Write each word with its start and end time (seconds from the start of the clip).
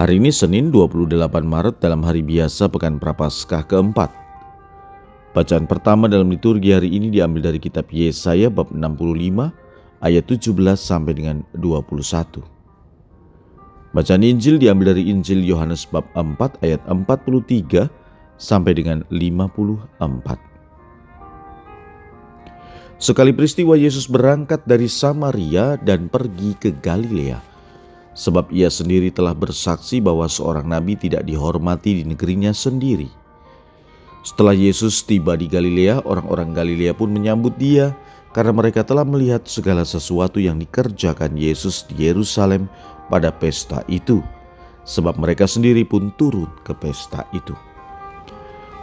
Hari 0.00 0.16
ini 0.16 0.32
Senin 0.32 0.72
28 0.72 1.12
Maret 1.44 1.84
dalam 1.84 2.00
hari 2.00 2.24
biasa 2.24 2.72
Pekan 2.72 2.96
Prapaskah 2.96 3.68
keempat. 3.68 4.08
Bacaan 5.36 5.68
pertama 5.68 6.08
dalam 6.08 6.32
liturgi 6.32 6.72
hari 6.72 6.88
ini 6.88 7.12
diambil 7.12 7.52
dari 7.52 7.60
kitab 7.60 7.84
Yesaya 7.92 8.48
bab 8.48 8.72
65 8.72 9.52
ayat 10.00 10.24
17 10.24 10.56
sampai 10.80 11.12
dengan 11.12 11.44
21. 11.52 12.40
Bacaan 13.92 14.24
Injil 14.24 14.56
diambil 14.56 14.96
dari 14.96 15.12
Injil 15.12 15.44
Yohanes 15.44 15.84
bab 15.84 16.08
4 16.16 16.64
ayat 16.64 16.80
43 16.88 17.92
sampai 18.40 18.72
dengan 18.72 19.04
54. 19.12 20.00
Sekali 22.96 23.36
peristiwa 23.36 23.76
Yesus 23.76 24.08
berangkat 24.08 24.64
dari 24.64 24.88
Samaria 24.88 25.76
dan 25.76 26.08
pergi 26.08 26.56
ke 26.56 26.72
Galilea 26.72 27.49
sebab 28.14 28.50
ia 28.50 28.68
sendiri 28.68 29.08
telah 29.14 29.32
bersaksi 29.32 30.02
bahwa 30.02 30.26
seorang 30.26 30.66
nabi 30.66 30.98
tidak 30.98 31.22
dihormati 31.24 32.02
di 32.02 32.04
negerinya 32.04 32.50
sendiri. 32.50 33.08
Setelah 34.20 34.52
Yesus 34.52 35.00
tiba 35.00 35.32
di 35.32 35.48
Galilea, 35.48 36.04
orang-orang 36.04 36.52
Galilea 36.52 36.92
pun 36.92 37.08
menyambut 37.08 37.56
dia 37.56 37.96
karena 38.36 38.52
mereka 38.52 38.84
telah 38.84 39.02
melihat 39.02 39.42
segala 39.48 39.82
sesuatu 39.82 40.38
yang 40.38 40.60
dikerjakan 40.60 41.34
Yesus 41.34 41.88
di 41.88 42.04
Yerusalem 42.04 42.68
pada 43.08 43.32
pesta 43.32 43.82
itu, 43.88 44.20
sebab 44.84 45.16
mereka 45.16 45.48
sendiri 45.48 45.82
pun 45.88 46.12
turun 46.20 46.52
ke 46.62 46.76
pesta 46.76 47.24
itu. 47.32 47.56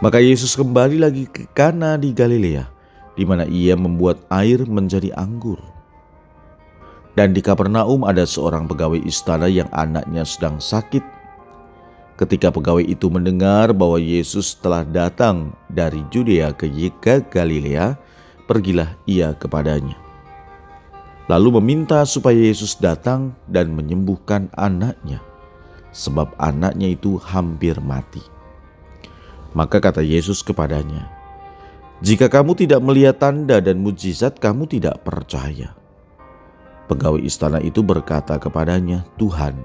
Maka 0.02 0.18
Yesus 0.18 0.54
kembali 0.54 0.98
lagi 1.00 1.24
ke 1.30 1.46
Kana 1.54 1.94
di 1.98 2.10
Galilea, 2.10 2.66
di 3.14 3.24
mana 3.26 3.46
ia 3.46 3.78
membuat 3.78 4.22
air 4.30 4.62
menjadi 4.66 5.14
anggur. 5.14 5.58
Dan 7.18 7.34
di 7.34 7.42
Kapernaum 7.42 8.06
ada 8.06 8.22
seorang 8.22 8.70
pegawai 8.70 9.02
istana 9.02 9.50
yang 9.50 9.66
anaknya 9.74 10.22
sedang 10.22 10.62
sakit. 10.62 11.02
Ketika 12.14 12.54
pegawai 12.54 12.86
itu 12.86 13.10
mendengar 13.10 13.74
bahwa 13.74 13.98
Yesus 13.98 14.54
telah 14.54 14.86
datang 14.86 15.50
dari 15.66 15.98
Judea 16.14 16.54
ke 16.54 16.70
Galilea, 17.26 17.98
pergilah 18.46 18.94
ia 19.02 19.34
kepadanya. 19.34 19.98
Lalu 21.26 21.58
meminta 21.58 22.06
supaya 22.06 22.38
Yesus 22.38 22.78
datang 22.78 23.34
dan 23.50 23.74
menyembuhkan 23.74 24.46
anaknya, 24.54 25.18
sebab 25.90 26.38
anaknya 26.38 26.94
itu 26.94 27.18
hampir 27.18 27.82
mati. 27.82 28.22
Maka 29.58 29.82
kata 29.82 30.06
Yesus 30.06 30.38
kepadanya, 30.46 31.10
"Jika 31.98 32.30
kamu 32.30 32.54
tidak 32.54 32.78
melihat 32.78 33.18
tanda 33.18 33.58
dan 33.58 33.82
mujizat, 33.82 34.38
kamu 34.38 34.70
tidak 34.70 35.02
percaya." 35.02 35.77
Pegawai 36.88 37.20
istana 37.20 37.60
itu 37.60 37.84
berkata 37.84 38.40
kepadanya, 38.40 39.04
"Tuhan, 39.20 39.60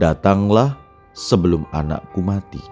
datanglah 0.00 0.80
sebelum 1.12 1.68
anakku 1.76 2.24
mati." 2.24 2.64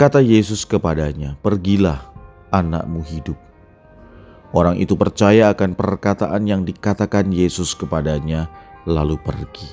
Kata 0.00 0.24
Yesus 0.24 0.64
kepadanya, 0.64 1.36
"Pergilah, 1.44 2.00
anakmu 2.48 3.04
hidup." 3.04 3.36
Orang 4.52 4.80
itu 4.80 4.96
percaya 4.96 5.52
akan 5.52 5.76
perkataan 5.76 6.44
yang 6.48 6.64
dikatakan 6.64 7.28
Yesus 7.32 7.76
kepadanya, 7.76 8.48
lalu 8.88 9.16
pergi. 9.20 9.68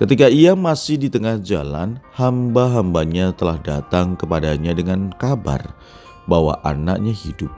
Ketika 0.00 0.32
ia 0.32 0.56
masih 0.56 0.96
di 0.96 1.12
tengah 1.12 1.36
jalan, 1.44 2.00
hamba-hambanya 2.16 3.36
telah 3.36 3.60
datang 3.60 4.16
kepadanya 4.16 4.72
dengan 4.72 5.12
kabar 5.12 5.76
bahwa 6.24 6.56
anaknya 6.64 7.12
hidup. 7.12 7.52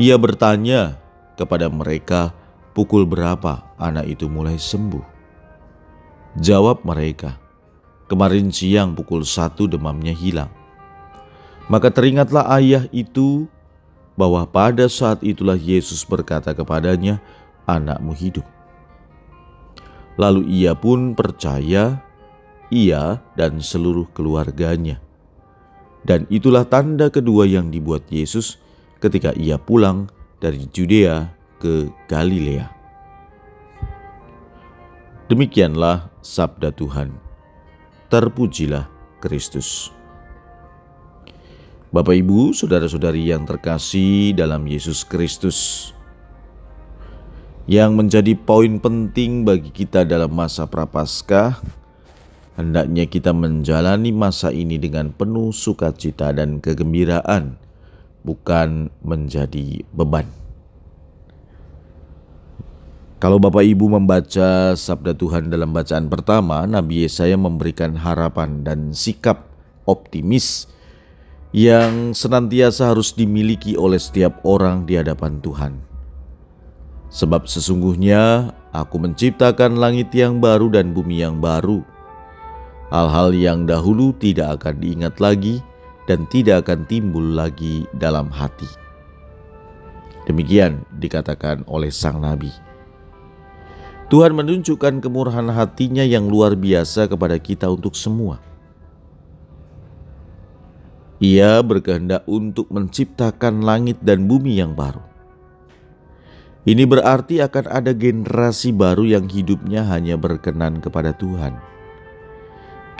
Ia 0.00 0.16
bertanya, 0.16 0.96
kepada 1.40 1.72
mereka 1.72 2.36
pukul 2.76 3.08
berapa 3.08 3.64
anak 3.80 4.12
itu 4.12 4.28
mulai 4.28 4.60
sembuh. 4.60 5.00
Jawab 6.36 6.84
mereka, 6.84 7.40
kemarin 8.12 8.52
siang 8.52 8.92
pukul 8.92 9.24
satu 9.24 9.64
demamnya 9.64 10.12
hilang. 10.12 10.52
Maka 11.72 11.88
teringatlah 11.88 12.44
ayah 12.60 12.84
itu 12.92 13.48
bahwa 14.20 14.44
pada 14.44 14.84
saat 14.90 15.24
itulah 15.24 15.56
Yesus 15.56 16.04
berkata 16.04 16.52
kepadanya, 16.52 17.18
anakmu 17.64 18.12
hidup. 18.12 18.44
Lalu 20.20 20.44
ia 20.52 20.76
pun 20.76 21.16
percaya, 21.16 22.04
ia 22.68 23.18
dan 23.34 23.64
seluruh 23.64 24.04
keluarganya. 24.12 25.00
Dan 26.04 26.28
itulah 26.28 26.68
tanda 26.68 27.08
kedua 27.08 27.48
yang 27.48 27.72
dibuat 27.72 28.04
Yesus 28.12 28.60
ketika 29.00 29.32
ia 29.36 29.56
pulang 29.56 30.12
dari 30.40 30.64
Judea 30.72 31.28
ke 31.60 31.92
Galilea. 32.08 32.72
Demikianlah 35.28 36.10
sabda 36.24 36.74
Tuhan. 36.74 37.14
Terpujilah 38.10 38.90
Kristus. 39.22 39.94
Bapak, 41.94 42.18
ibu, 42.18 42.50
saudara-saudari 42.50 43.30
yang 43.30 43.46
terkasih 43.46 44.34
dalam 44.34 44.66
Yesus 44.66 45.06
Kristus, 45.06 45.90
yang 47.70 47.94
menjadi 47.94 48.34
poin 48.34 48.82
penting 48.82 49.46
bagi 49.46 49.70
kita 49.70 50.02
dalam 50.02 50.34
masa 50.34 50.66
Prapaskah, 50.66 51.62
hendaknya 52.58 53.06
kita 53.06 53.30
menjalani 53.30 54.10
masa 54.10 54.50
ini 54.50 54.78
dengan 54.78 55.14
penuh 55.14 55.54
sukacita 55.54 56.34
dan 56.34 56.58
kegembiraan 56.58 57.69
bukan 58.22 58.92
menjadi 59.00 59.84
beban. 59.94 60.28
Kalau 63.20 63.36
Bapak 63.36 63.60
Ibu 63.60 64.00
membaca 64.00 64.72
sabda 64.72 65.12
Tuhan 65.12 65.52
dalam 65.52 65.76
bacaan 65.76 66.08
pertama, 66.08 66.64
Nabi 66.64 67.04
Yesaya 67.04 67.36
memberikan 67.36 67.92
harapan 67.92 68.64
dan 68.64 68.96
sikap 68.96 69.44
optimis 69.84 70.64
yang 71.52 72.16
senantiasa 72.16 72.96
harus 72.96 73.12
dimiliki 73.12 73.76
oleh 73.76 74.00
setiap 74.00 74.40
orang 74.40 74.88
di 74.88 74.96
hadapan 74.96 75.36
Tuhan. 75.44 75.72
Sebab 77.12 77.44
sesungguhnya 77.44 78.54
aku 78.72 78.96
menciptakan 79.02 79.76
langit 79.76 80.14
yang 80.16 80.40
baru 80.40 80.72
dan 80.72 80.96
bumi 80.96 81.20
yang 81.20 81.44
baru. 81.44 81.84
Hal-hal 82.88 83.36
yang 83.36 83.68
dahulu 83.68 84.16
tidak 84.16 84.62
akan 84.62 84.80
diingat 84.80 85.20
lagi, 85.20 85.60
dan 86.08 86.24
tidak 86.28 86.68
akan 86.68 86.88
timbul 86.88 87.24
lagi 87.36 87.84
dalam 87.96 88.32
hati. 88.32 88.68
Demikian 90.28 90.84
dikatakan 91.00 91.64
oleh 91.66 91.90
sang 91.90 92.20
nabi. 92.22 92.52
Tuhan 94.10 94.34
menunjukkan 94.34 94.98
kemurahan 94.98 95.46
hatinya 95.54 96.02
yang 96.02 96.26
luar 96.26 96.58
biasa 96.58 97.06
kepada 97.06 97.38
kita 97.38 97.70
untuk 97.70 97.94
semua. 97.94 98.42
Ia 101.20 101.60
berkehendak 101.60 102.24
untuk 102.26 102.66
menciptakan 102.72 103.62
langit 103.62 104.00
dan 104.00 104.24
bumi 104.24 104.58
yang 104.58 104.72
baru. 104.72 105.04
Ini 106.64 106.84
berarti 106.84 107.40
akan 107.40 107.70
ada 107.72 107.92
generasi 107.96 108.72
baru 108.72 109.04
yang 109.06 109.30
hidupnya 109.30 109.86
hanya 109.88 110.20
berkenan 110.20 110.82
kepada 110.82 111.16
Tuhan. 111.16 111.56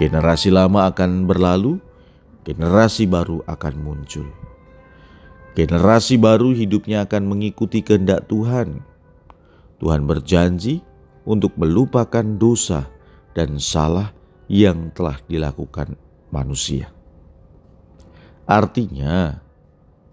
Generasi 0.01 0.49
lama 0.49 0.89
akan 0.89 1.29
berlalu, 1.29 1.77
generasi 2.45 3.05
baru 3.05 3.45
akan 3.47 3.75
muncul. 3.81 4.27
Generasi 5.59 6.17
baru 6.17 6.55
hidupnya 6.55 7.05
akan 7.05 7.27
mengikuti 7.27 7.83
kehendak 7.83 8.31
Tuhan. 8.31 8.81
Tuhan 9.83 10.07
berjanji 10.07 10.81
untuk 11.27 11.57
melupakan 11.59 12.23
dosa 12.23 12.87
dan 13.35 13.59
salah 13.59 14.15
yang 14.47 14.95
telah 14.95 15.19
dilakukan 15.27 15.99
manusia. 16.31 16.91
Artinya, 18.47 19.39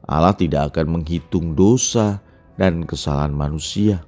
Allah 0.06 0.36
tidak 0.38 0.74
akan 0.74 1.02
menghitung 1.02 1.58
dosa 1.58 2.22
dan 2.58 2.86
kesalahan 2.86 3.34
manusia. 3.34 4.06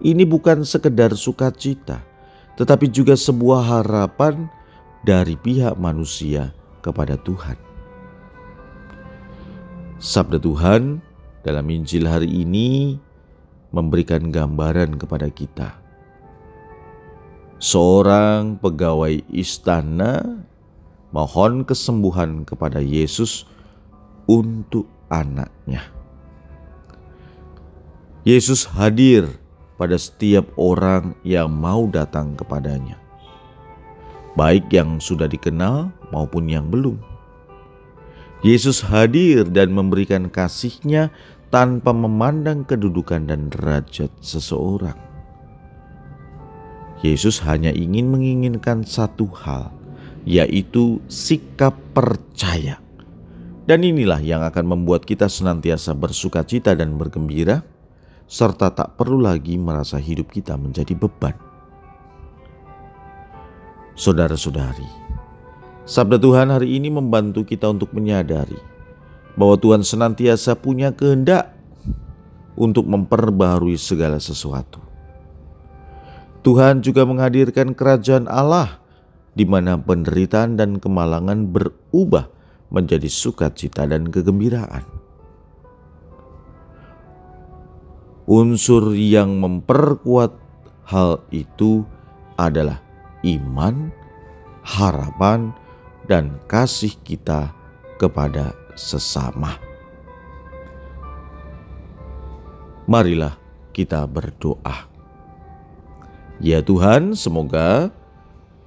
Ini 0.00 0.28
bukan 0.28 0.64
sekedar 0.64 1.16
sukacita, 1.16 2.04
tetapi 2.60 2.92
juga 2.92 3.16
sebuah 3.16 3.64
harapan 3.64 4.48
dari 5.06 5.38
pihak 5.38 5.78
manusia 5.78 6.50
kepada 6.82 7.14
Tuhan. 7.22 7.54
Sabda 10.02 10.42
Tuhan 10.42 10.98
dalam 11.46 11.66
Injil 11.70 12.10
hari 12.10 12.28
ini 12.28 12.98
memberikan 13.70 14.34
gambaran 14.34 14.98
kepada 14.98 15.30
kita 15.30 15.86
Seorang 17.56 18.60
pegawai 18.60 19.24
istana 19.32 20.44
mohon 21.08 21.64
kesembuhan 21.64 22.44
kepada 22.44 22.84
Yesus 22.84 23.48
untuk 24.28 24.84
anaknya. 25.08 25.80
Yesus 28.28 28.68
hadir 28.68 29.24
pada 29.80 29.96
setiap 29.96 30.44
orang 30.60 31.16
yang 31.24 31.48
mau 31.48 31.88
datang 31.88 32.36
kepadanya, 32.36 33.00
baik 34.36 34.68
yang 34.70 35.00
sudah 35.00 35.26
dikenal 35.26 35.90
maupun 36.12 36.46
yang 36.46 36.68
belum. 36.68 37.00
Yesus 38.44 38.84
hadir 38.84 39.48
dan 39.48 39.72
memberikan 39.72 40.28
kasihnya 40.28 41.08
tanpa 41.48 41.90
memandang 41.96 42.62
kedudukan 42.68 43.26
dan 43.26 43.48
derajat 43.48 44.12
seseorang. 44.20 44.94
Yesus 47.00 47.40
hanya 47.44 47.72
ingin 47.72 48.12
menginginkan 48.12 48.84
satu 48.84 49.28
hal, 49.32 49.72
yaitu 50.28 51.00
sikap 51.08 51.76
percaya. 51.96 52.80
Dan 53.66 53.82
inilah 53.82 54.22
yang 54.22 54.46
akan 54.46 54.78
membuat 54.78 55.02
kita 55.08 55.26
senantiasa 55.26 55.96
bersuka 55.96 56.46
cita 56.46 56.76
dan 56.76 56.94
bergembira, 56.94 57.66
serta 58.30 58.70
tak 58.70 58.94
perlu 58.94 59.22
lagi 59.22 59.58
merasa 59.58 59.98
hidup 59.98 60.30
kita 60.30 60.54
menjadi 60.54 60.94
beban. 60.94 61.45
Saudara-saudari, 63.96 64.84
sabda 65.88 66.20
Tuhan 66.20 66.52
hari 66.52 66.76
ini 66.76 66.92
membantu 66.92 67.48
kita 67.48 67.72
untuk 67.72 67.96
menyadari 67.96 68.60
bahwa 69.40 69.56
Tuhan 69.56 69.80
senantiasa 69.80 70.52
punya 70.52 70.92
kehendak 70.92 71.56
untuk 72.60 72.84
memperbaharui 72.84 73.80
segala 73.80 74.20
sesuatu. 74.20 74.84
Tuhan 76.44 76.84
juga 76.84 77.08
menghadirkan 77.08 77.72
kerajaan 77.72 78.28
Allah 78.28 78.84
di 79.32 79.48
mana 79.48 79.80
penderitaan 79.80 80.60
dan 80.60 80.76
kemalangan 80.76 81.48
berubah 81.48 82.28
menjadi 82.68 83.08
sukacita 83.08 83.88
dan 83.88 84.12
kegembiraan. 84.12 84.84
Unsur 88.28 88.92
yang 88.92 89.40
memperkuat 89.40 90.36
hal 90.84 91.24
itu 91.32 91.88
adalah 92.36 92.85
iman, 93.24 93.88
harapan, 94.66 95.54
dan 96.10 96.36
kasih 96.50 96.92
kita 97.06 97.54
kepada 97.96 98.52
sesama. 98.76 99.56
Marilah 102.86 103.34
kita 103.74 104.06
berdoa. 104.06 104.86
Ya 106.38 106.60
Tuhan, 106.62 107.16
semoga 107.16 107.90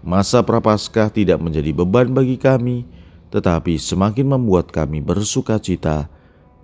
masa 0.01 0.41
Prapaskah 0.41 1.13
tidak 1.13 1.39
menjadi 1.39 1.71
beban 1.71 2.11
bagi 2.11 2.35
kami, 2.35 2.83
tetapi 3.29 3.77
semakin 3.77 4.35
membuat 4.35 4.73
kami 4.73 4.99
bersuka 4.99 5.61
cita 5.61 6.09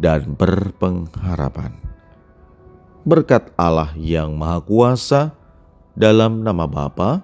dan 0.02 0.36
berpengharapan. 0.36 1.72
Berkat 3.06 3.54
Allah 3.56 3.94
yang 3.96 4.34
Maha 4.34 4.60
Kuasa, 4.66 5.32
dalam 5.96 6.44
nama 6.44 6.68
Bapa 6.68 7.24